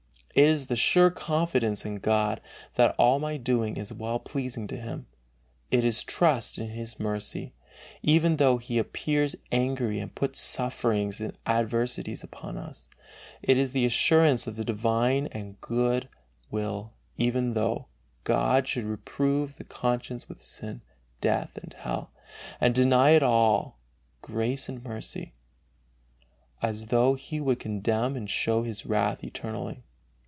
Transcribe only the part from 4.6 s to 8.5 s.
to Him; it is trust in His mercy, even